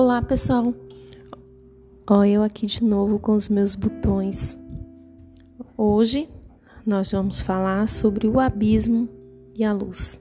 [0.00, 0.72] Olá pessoal,
[2.08, 4.56] ó, eu aqui de novo com os meus botões.
[5.76, 6.28] Hoje
[6.86, 9.08] nós vamos falar sobre o abismo
[9.56, 10.16] e a luz.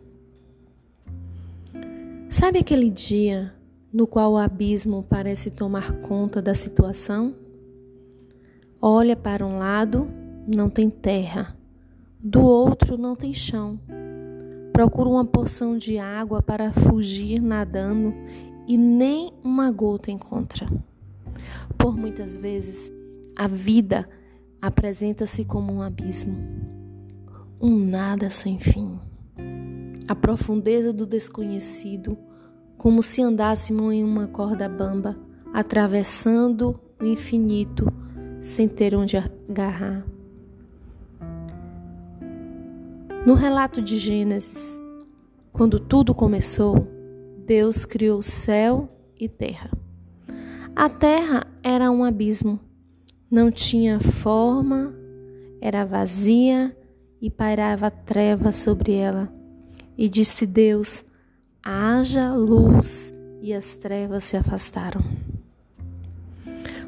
[2.28, 3.54] Sabe aquele dia
[3.94, 7.36] no qual o abismo parece tomar conta da situação?
[8.82, 10.12] Olha para um lado,
[10.48, 11.56] não tem terra,
[12.20, 13.80] do outro não tem chão.
[14.74, 18.16] Procura uma porção de água para fugir nadando
[18.68, 20.68] e nem uma gota encontra.
[21.78, 22.92] Por muitas vezes,
[23.36, 24.08] a vida
[24.62, 26.38] apresenta-se como um abismo,
[27.62, 29.00] um nada sem fim.
[30.08, 32.18] A profundeza do desconhecido,
[32.78, 35.18] como se andássemos em uma corda bamba,
[35.54, 37.92] atravessando o infinito
[38.40, 40.06] sem ter onde agarrar.
[43.26, 44.80] No relato de Gênesis,
[45.52, 46.88] quando tudo começou,
[47.48, 49.72] Deus criou céu e terra.
[50.76, 52.60] A terra era um abismo,
[53.32, 54.94] não tinha forma,
[55.62, 56.76] era vazia
[57.22, 59.34] e pairava treva sobre ela.
[59.98, 61.06] E disse Deus:
[61.64, 65.02] haja luz, e as trevas se afastaram.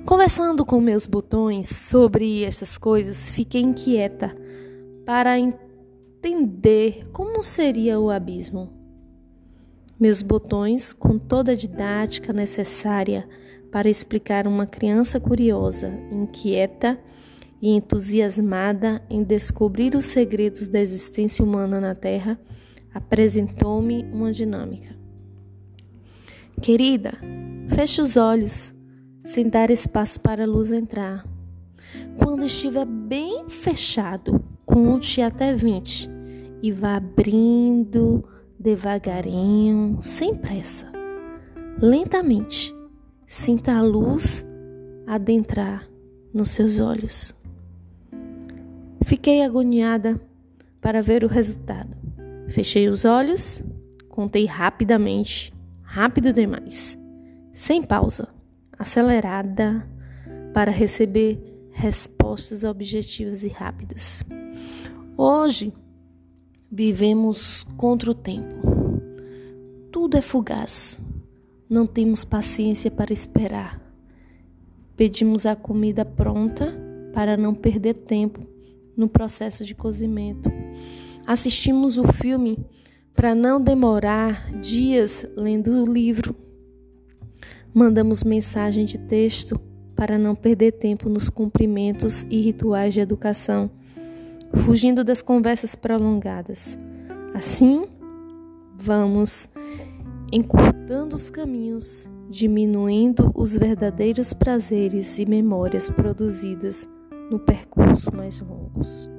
[0.05, 4.36] Conversando com meus botões sobre essas coisas, fiquei inquieta
[5.05, 8.78] para entender como seria o abismo
[10.00, 13.28] meus botões com toda a didática necessária
[13.72, 16.97] para explicar uma criança curiosa, inquieta
[17.61, 22.39] e entusiasmada em descobrir os segredos da existência humana na Terra,
[22.94, 24.95] apresentou-me uma dinâmica.
[26.61, 27.14] Querida,
[27.67, 28.73] feche os olhos,
[29.23, 31.25] sem dar espaço para a luz entrar.
[32.17, 36.09] Quando estiver bem fechado, conte até 20
[36.61, 38.23] e vá abrindo
[38.59, 40.91] devagarinho, sem pressa.
[41.81, 42.75] Lentamente,
[43.25, 44.45] sinta a luz
[45.07, 45.89] adentrar
[46.33, 47.33] nos seus olhos.
[49.03, 50.19] Fiquei agoniada
[50.81, 51.95] para ver o resultado.
[52.49, 53.64] Fechei os olhos,
[54.09, 56.98] contei rapidamente, rápido demais,
[57.53, 58.27] sem pausa,
[58.77, 59.87] acelerada,
[60.53, 61.39] para receber
[61.71, 64.21] respostas objetivas e rápidas.
[65.15, 65.71] Hoje,
[66.71, 69.02] Vivemos contra o tempo.
[69.91, 70.99] Tudo é fugaz.
[71.67, 73.81] Não temos paciência para esperar.
[74.95, 76.71] Pedimos a comida pronta
[77.11, 78.41] para não perder tempo
[78.95, 80.52] no processo de cozimento.
[81.25, 82.55] Assistimos o filme
[83.15, 86.36] para não demorar dias lendo o livro.
[87.73, 89.59] Mandamos mensagem de texto
[89.95, 93.71] para não perder tempo nos cumprimentos e rituais de educação
[94.54, 96.77] fugindo das conversas prolongadas.
[97.33, 97.87] Assim,
[98.76, 99.49] vamos
[100.32, 106.87] encurtando os caminhos, diminuindo os verdadeiros prazeres e memórias produzidas
[107.30, 109.10] no percurso mais longos.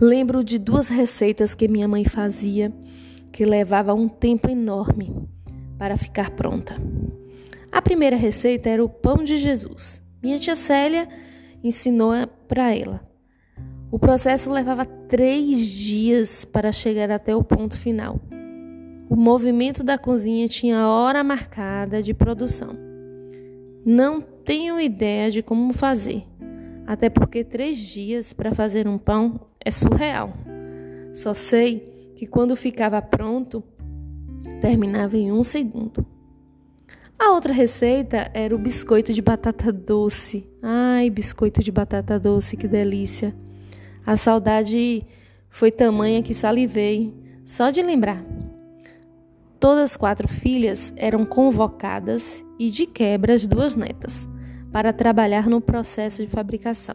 [0.00, 2.72] Lembro de duas receitas que minha mãe fazia
[3.32, 5.14] que levava um tempo enorme
[5.78, 6.74] para ficar pronta.
[7.70, 10.02] A primeira receita era o pão de Jesus.
[10.22, 11.08] Minha tia Célia
[11.62, 12.12] ensinou
[12.46, 13.00] para ela.
[13.90, 18.20] O processo levava três dias para chegar até o ponto final.
[19.08, 22.76] O movimento da cozinha tinha hora marcada de produção.
[23.86, 26.22] Não tenho ideia de como fazer,
[26.86, 30.34] até porque três dias para fazer um pão é surreal.
[31.14, 33.64] Só sei que quando ficava pronto,
[34.60, 36.04] terminava em um segundo.
[37.18, 40.46] A outra receita era o biscoito de batata doce.
[40.62, 43.34] Ai, biscoito de batata doce, que delícia!
[44.08, 45.04] A saudade
[45.50, 47.12] foi tamanha que salivei
[47.44, 48.24] só de lembrar.
[49.60, 54.26] Todas as quatro filhas eram convocadas e, de quebra, as duas netas,
[54.72, 56.94] para trabalhar no processo de fabricação.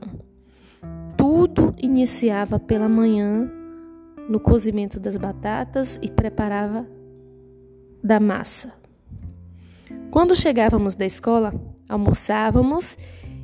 [1.16, 3.47] Tudo iniciava pela manhã
[4.28, 6.83] no cozimento das batatas e preparava
[8.04, 8.74] da massa.
[10.09, 11.54] Quando chegávamos da escola,
[11.88, 12.98] almoçávamos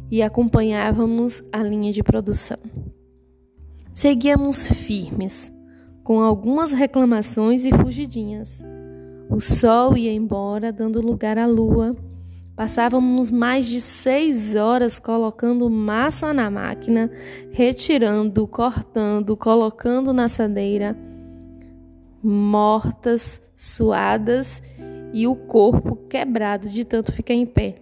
[0.10, 2.58] e acompanhávamos a linha de produção.
[3.92, 5.52] Seguíamos firmes,
[6.04, 8.64] com algumas reclamações e fugidinhas.
[9.30, 11.96] O sol ia embora, dando lugar à lua.
[12.56, 17.10] Passávamos mais de seis horas colocando massa na máquina,
[17.52, 20.96] retirando, cortando, colocando na assadeira,
[22.22, 24.62] mortas, suadas
[25.12, 27.76] e o corpo quebrado de tanto ficar em pé.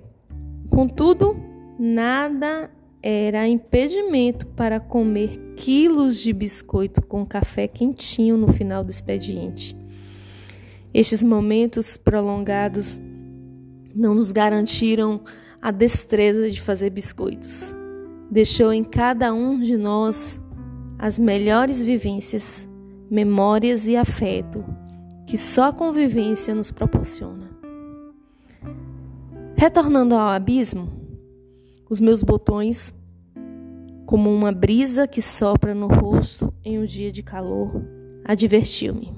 [0.70, 1.36] Contudo,
[1.78, 2.70] nada
[3.10, 9.74] era impedimento para comer quilos de biscoito com café quentinho no final do expediente.
[10.94, 13.00] Estes momentos prolongados
[13.96, 15.22] não nos garantiram
[15.62, 17.74] a destreza de fazer biscoitos.
[18.30, 20.38] Deixou em cada um de nós
[21.00, 22.68] as melhores vivências,
[23.10, 24.66] memórias e afeto
[25.26, 27.50] que só a convivência nos proporciona.
[29.56, 30.92] Retornando ao abismo,
[31.90, 32.94] os meus botões,
[34.08, 37.86] como uma brisa que sopra no rosto em um dia de calor,
[38.24, 39.14] advertiu-me.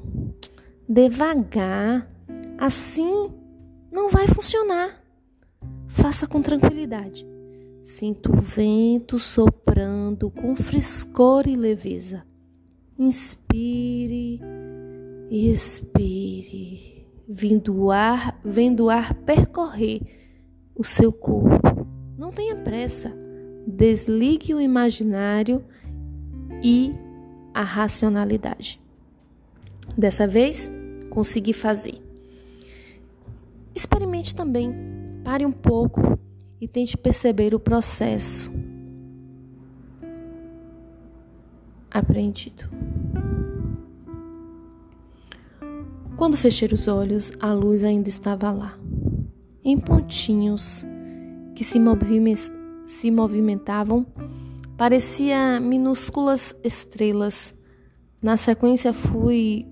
[0.90, 2.12] Devagar,
[2.58, 3.32] assim
[3.94, 5.00] não vai funcionar.
[5.88, 7.24] Faça com tranquilidade.
[7.84, 12.26] Sinto o vento soprando com frescor e leveza.
[12.98, 14.42] Inspire
[15.30, 20.02] e expire, vindo o ar, vendo o ar percorrer
[20.76, 21.88] o seu corpo.
[22.18, 23.29] Não tenha pressa.
[23.72, 25.64] Desligue o imaginário
[26.64, 26.92] e
[27.54, 28.82] a racionalidade.
[29.96, 30.72] Dessa vez,
[31.12, 31.94] consegui fazer.
[33.76, 34.74] Experimente também.
[35.24, 36.18] Pare um pouco
[36.60, 38.52] e tente perceber o processo
[41.92, 42.68] aprendido.
[46.18, 48.78] Quando fechei os olhos, a luz ainda estava lá,
[49.64, 50.86] em pontinhos
[51.56, 51.80] que se,
[52.90, 54.04] se movimentavam,
[54.76, 57.54] parecia minúsculas estrelas.
[58.20, 59.64] Na sequência, fui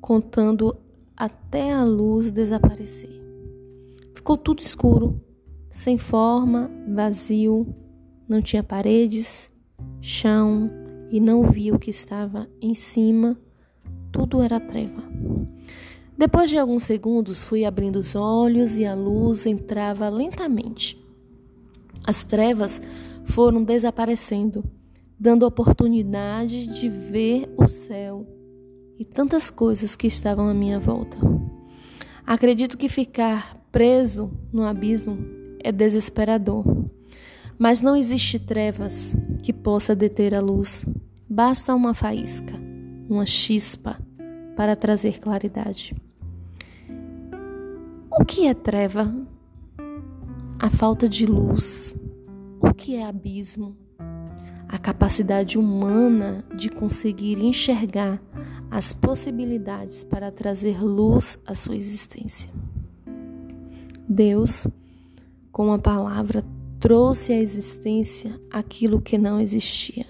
[0.00, 0.76] contando
[1.16, 3.22] até a luz desaparecer.
[4.16, 5.20] Ficou tudo escuro,
[5.70, 7.72] sem forma, vazio,
[8.28, 9.48] não tinha paredes,
[10.00, 10.68] chão
[11.12, 13.38] e não via o que estava em cima,
[14.10, 15.04] tudo era treva.
[16.18, 21.03] Depois de alguns segundos, fui abrindo os olhos e a luz entrava lentamente.
[22.06, 22.80] As trevas
[23.24, 24.64] foram desaparecendo,
[25.18, 28.26] dando oportunidade de ver o céu
[28.98, 31.16] e tantas coisas que estavam à minha volta.
[32.26, 35.18] Acredito que ficar preso no abismo
[35.62, 36.64] é desesperador,
[37.58, 40.84] mas não existe trevas que possa deter a luz.
[41.28, 42.54] Basta uma faísca,
[43.08, 43.98] uma chispa
[44.54, 45.94] para trazer claridade.
[48.10, 49.12] O que é treva?
[50.58, 51.96] A falta de luz.
[52.60, 53.76] O que é abismo?
[54.68, 58.22] A capacidade humana de conseguir enxergar
[58.70, 62.50] as possibilidades para trazer luz à sua existência.
[64.08, 64.66] Deus,
[65.52, 66.42] com a palavra,
[66.80, 70.06] trouxe à existência aquilo que não existia.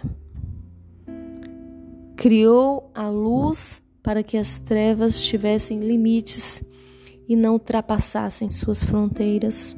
[2.17, 6.63] Criou a luz para que as trevas tivessem limites
[7.29, 9.75] e não ultrapassassem suas fronteiras.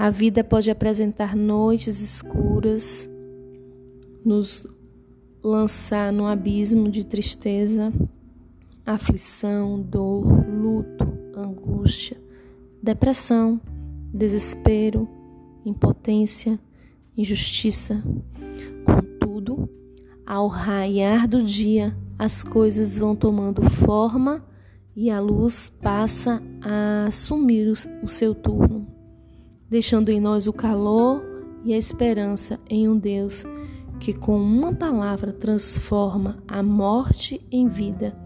[0.00, 3.10] A vida pode apresentar noites escuras,
[4.24, 4.64] nos
[5.42, 7.92] lançar no abismo de tristeza,
[8.86, 11.04] aflição, dor, luto,
[11.34, 12.16] angústia,
[12.80, 13.60] depressão,
[14.14, 15.08] desespero,
[15.66, 16.60] impotência,
[17.16, 18.00] injustiça.
[18.86, 19.68] Contudo,
[20.24, 24.46] ao raiar do dia, as coisas vão tomando forma
[24.94, 27.66] e a luz passa a assumir
[28.00, 28.86] o seu turno,
[29.68, 31.22] deixando em nós o calor
[31.64, 33.44] e a esperança em um Deus
[33.98, 38.16] que com uma palavra transforma a morte em vida,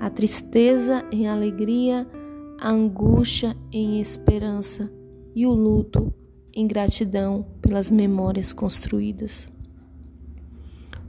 [0.00, 2.06] a tristeza em alegria,
[2.58, 4.90] a angústia em esperança
[5.34, 6.12] e o luto
[6.54, 9.48] em gratidão pelas memórias construídas.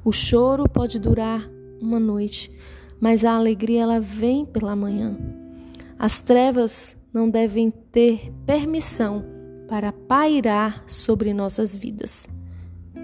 [0.03, 1.50] O choro pode durar
[1.82, 2.51] uma noite,
[3.00, 5.18] mas a alegria ela vem pela manhã.
[5.98, 9.33] As trevas não devem ter permissão
[9.74, 12.30] para pairar sobre nossas vidas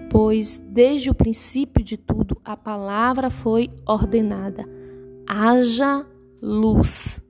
[0.08, 4.64] pois desde o princípio de tudo a palavra foi ordenada:
[5.26, 6.06] haja
[6.40, 7.20] luz.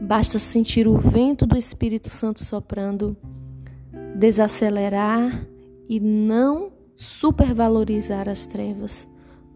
[0.00, 3.14] Basta sentir o vento do Espírito Santo soprando,
[4.16, 5.46] desacelerar
[5.86, 9.06] e não supervalorizar as trevas,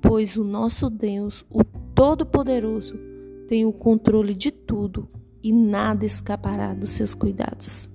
[0.02, 1.64] pois o nosso Deus, o
[1.94, 2.98] Todo-Poderoso,
[3.48, 5.08] tem o controle de tudo
[5.42, 7.88] e nada escapará dos seus cuidados.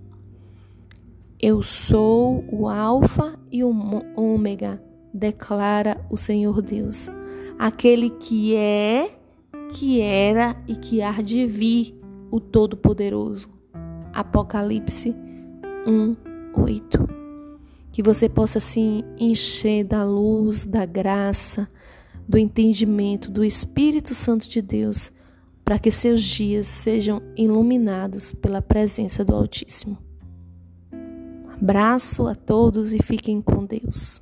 [1.47, 3.71] Eu sou o Alfa e o
[4.15, 4.83] Ômega,
[5.13, 7.07] declara o Senhor Deus,
[7.59, 9.15] aquele que é,
[9.71, 13.47] que era e que há de vir, o Todo-Poderoso.
[14.11, 15.15] Apocalipse
[15.85, 16.15] 1,
[16.59, 17.07] 8.
[17.91, 21.69] Que você possa se encher da luz, da graça,
[22.27, 25.11] do entendimento do Espírito Santo de Deus,
[25.63, 30.04] para que seus dias sejam iluminados pela presença do Altíssimo.
[31.61, 34.21] Abraço a todos e fiquem com Deus.